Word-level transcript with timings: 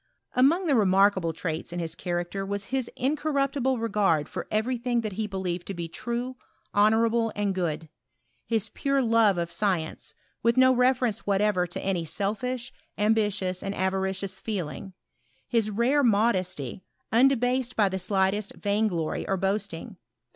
Among 0.35 0.65
the 0.65 0.73
remarkable 0.73 1.31
traits 1.31 1.71
in 1.71 1.77
his 1.77 1.93
character 1.93 2.43
was 2.43 2.65
his 2.73 2.89
incorruptible 2.95 3.77
regard 3.77 4.27
for 4.27 4.47
every 4.49 4.75
thing 4.79 5.01
that 5.01 5.11
he 5.13 5.27
be 5.27 5.37
lieved 5.37 5.65
to 5.65 5.75
be 5.75 5.87
true, 5.87 6.37
honourable, 6.73 7.31
and 7.35 7.53
good; 7.53 7.87
his 8.47 8.69
pure 8.69 9.03
love 9.03 9.37
of 9.37 9.51
science, 9.51 10.15
with 10.41 10.57
no 10.57 10.73
reference 10.73 11.27
whatever 11.27 11.67
to 11.67 11.79
any 11.85 12.03
sdfish, 12.03 12.71
ambitious, 12.97 13.61
and 13.61 13.75
avaricious 13.75 14.39
feeling; 14.39 14.93
his 15.47 15.69
rare 15.69 16.03
modesty, 16.03 16.81
undebased 17.13 17.75
by 17.75 17.87
the 17.87 17.99
slightest 17.99 18.53
vainglory 18.55 19.27
or 19.29 19.37
boasting. 19.37 19.97